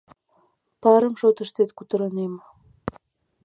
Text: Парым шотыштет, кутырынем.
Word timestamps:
Парым 0.81 1.13
шотыштет, 1.21 1.69
кутырынем. 1.77 2.33